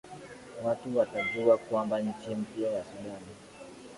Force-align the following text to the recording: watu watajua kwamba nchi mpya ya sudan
watu 0.63 0.97
watajua 0.97 1.57
kwamba 1.57 1.99
nchi 1.99 2.35
mpya 2.35 2.71
ya 2.71 2.83
sudan 2.83 3.21